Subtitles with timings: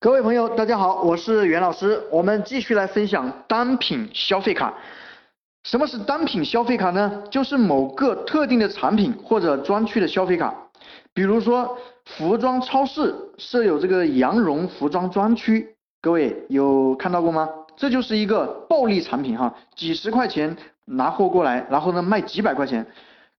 [0.00, 2.00] 各位朋友，大家好，我是袁老师。
[2.12, 4.72] 我们继续来分享单品消费卡。
[5.64, 7.24] 什么是单品消费卡呢？
[7.32, 10.54] 就是某个特定的产品或者专区的消费卡。
[11.12, 17.48] 比如说，服装超市设有这个羊绒服装专区，各位有看到过吗？
[17.76, 22.86] 这就是一个暴利产品哈，几十块钱拿货过来，然后呢卖几百块钱。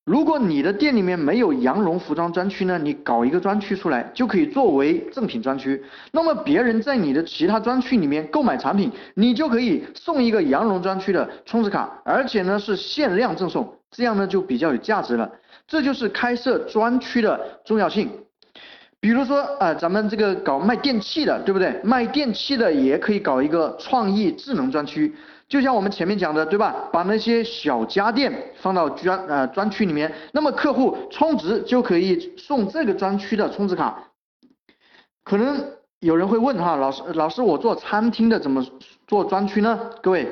[0.09, 5.79] 如果你的店里面没有羊绒服装专区呢，你搞一个专区出来，就可以作为赠品专区。
[6.11, 15.31] 那么别人在你的其他专区里面购买产品，你就可以送一个羊绒专区的充值卡，而且呢是限量赠送，这样呢就比较有价值了。
[15.67, 18.09] 这就是开设专区的重要性。
[19.01, 21.79] 比如说啊，咱们这个搞卖电器的，对不对？
[21.83, 25.15] 卖电器的也可以搞一个创意智能专区。
[25.47, 26.75] 就像我们前面讲的，对吧？
[26.91, 28.31] 把那些小家电
[28.61, 34.03] 放到专呃专区里面，那么客户充值就可以送这个专区的充值卡。
[35.23, 35.65] 可能
[36.01, 38.63] 有人会问哈，老师老师，我做餐厅的怎么
[39.07, 39.89] 做专区呢？
[40.03, 40.27] 各位，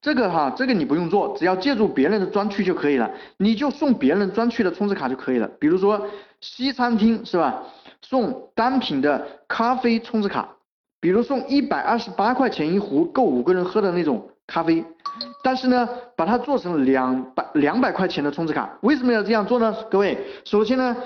[0.00, 5.48] 这个哈，这个你不用做，只要借助别人的专区就可以了，你就送别人专区的充值卡就可以了。
[5.60, 6.04] 比如说
[6.40, 7.62] 西餐厅是吧？
[8.02, 10.48] 送单品的咖啡充值卡，
[11.00, 14.30] 比如送一百二十八块钱一壶够五个人喝的那种。
[14.50, 14.82] 咖啡，
[15.44, 19.76] 但是呢，把它做成两百两百块钱的充值卡，为什么要这样做呢？
[19.90, 20.96] 各位，首先呢，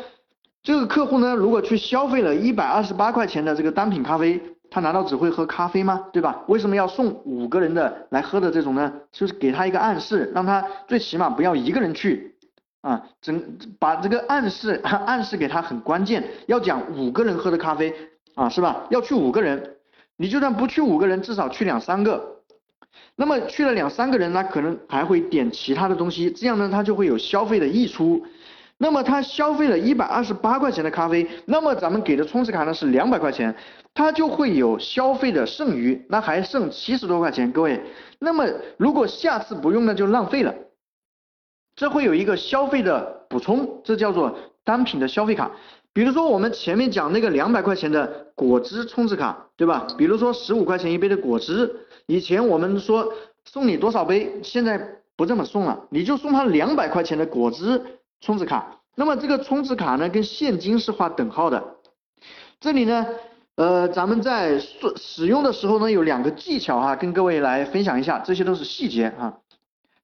[0.62, 6.06] 这个客户呢，如果去消费了一百二十八块钱的这个单品咖啡，他难道只会喝咖啡吗？
[6.12, 6.44] 对吧？
[6.46, 8.92] 为什么要送五个人的来喝的这种呢？
[9.10, 12.31] 就是给他一个暗示，让他最起码不要一个人去
[12.82, 17.94] 啊，整把这个暗示 暗示给他很关键，要讲五个人喝的咖啡
[18.34, 18.86] 啊，是吧？
[18.90, 19.76] 要去五个人，
[20.16, 22.40] 你就算不去五个人，至少去两三个。
[23.14, 28.26] 那么去了两三个人，他可能还会点其他的东西，这样呢，他就会有消费的溢出。
[28.78, 33.54] 那么他消费了一百二十八块钱的咖啡，那么咱们给的充值卡呢是两百块钱，
[33.94, 37.52] 他就会有消费的剩余，那还剩七十多块钱。
[37.52, 37.80] 各位，
[38.18, 38.44] 那么
[38.76, 40.52] 如果下次不用那，就浪费了。
[41.74, 45.50] 这会有一个消费的补充，这叫做单品的消费卡。
[45.94, 49.86] 比如说我们前面讲那个两百块钱的果汁充值卡，对吧？
[49.98, 51.86] 比如说十五块钱一杯的果汁。
[52.06, 53.12] 以前我们说
[53.44, 54.80] 送你多少杯，现在
[55.16, 57.80] 不这么送了，你就送他两百块钱的果汁
[58.20, 58.80] 充值卡。
[58.94, 61.62] 那么这个充值卡呢，跟现金是划等号的。
[62.60, 63.06] 这里呢，
[63.56, 69.38] 呃，咱们在使使用的时候呢，有两个技巧哈，跟各位来分享一下，这些都是细节哈。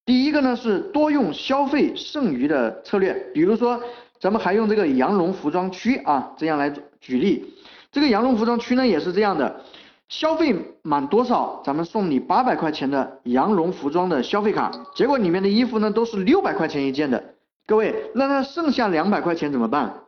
[0.09, 3.79] 第一个呢是多用消费剩余的策略，比如说
[4.19, 7.53] 咱们还用这个羊绒服装区啊，这样来举例。
[7.93, 9.61] 这个羊绒服装区呢也是这样的。
[10.09, 14.73] 消费满多少，咱们送你八百块钱的羊绒服装的消费卡。
[14.95, 17.23] 结果里面的衣服呢都是六百块钱一件的，
[17.67, 20.05] 各位，那他剩下两百块钱怎么办？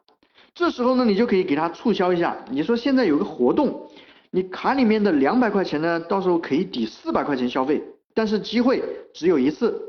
[0.54, 2.34] 这时候呢，你就可以给他促销一下。
[2.50, 3.86] 你说现在有个活动，
[4.30, 7.82] 你卡里面的两百块钱呢，到时候可以抵四百块钱消费，
[8.14, 9.88] 但是机会只有一次。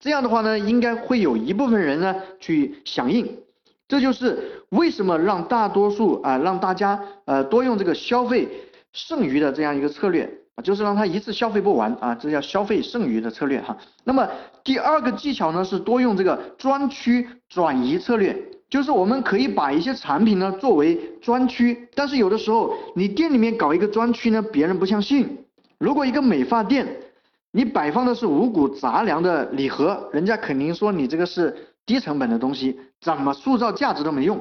[0.00, 3.38] 这样的话呢，应该会有一部分人呢去响应。
[3.86, 8.48] 这就是为什么让大多数啊，让大家呃多用这个消费。
[8.94, 13.76] 剩余的这样一个策略啊，就是让他一次消费不完啊，这叫消费剩余的策略哈。
[14.02, 14.26] 那么
[14.64, 18.34] 第二个技巧呢是多用这个专区转移策略，
[18.70, 25.44] 就是我们可以把一些产品呢作为专区，但是有的时候你店里面搞一个专区呢，别人不相信。
[25.78, 26.88] 如果一个美发店，
[27.52, 34.38] 你摆放的是五谷杂粮的礼盒，人家肯定说你这个是低成本的东西，怎么塑造价值都没用。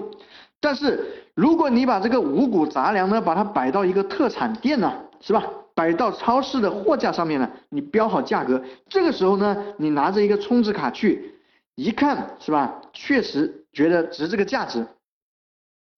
[0.60, 5.44] 但是如果你把这个五谷杂粮呢，把它摆到一个特产店呢，是吧？
[5.74, 8.60] 摆到超市的货架上面呢，你标好价格，
[8.90, 11.36] 这个时候呢，你拿着一个充值卡去，
[11.76, 12.82] 一看是吧？
[12.94, 14.86] 确实觉得值这个价值。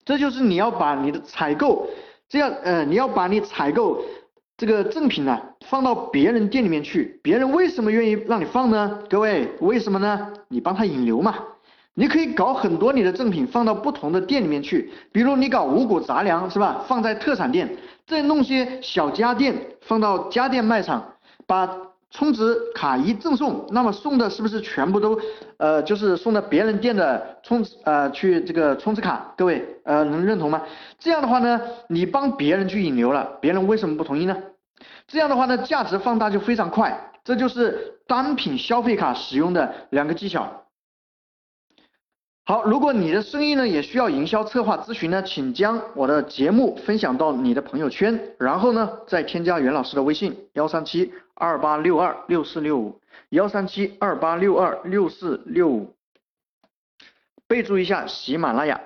[0.04, 1.86] 这就是你要把你的采购，
[2.28, 4.02] 这样呃，你要把你采购
[4.58, 8.98] 这个赠品呢，放到别人店里面去，别人为什么愿意让你放呢？
[9.08, 10.32] 各位，为什么呢？
[10.48, 11.36] 你帮他引流嘛。
[11.94, 16.84] 你可以搞很多你的赠品放到不同的店里面去，比如你搞五谷杂粮是吧？
[16.88, 21.14] 放在特产店，再弄些小家电放到家电卖场，
[21.46, 21.69] 把
[22.10, 25.20] 充值卡一赠送，那么送的是不是全部都
[25.58, 29.34] 呃就是送到别人店的充呃去这个充值卡？
[29.37, 30.62] 各位呃能认同吗？
[30.99, 34.37] 这样的话呢，你帮别人去引流了，别人为什么不同意呢？
[35.06, 40.64] 这样的话呢，价值放大就非常快，这就是单品消费卡使用的两个技巧。
[42.48, 52.98] 好，如果你的生意呢也需要营销策划咨询呢，请将我的节目分享到你的朋友圈，然后呢再添加袁老师的微信幺三七二八六二六四六五
[53.28, 55.94] 幺三七二八六二六四六五，
[57.46, 58.80] 备注一下喜马拉雅。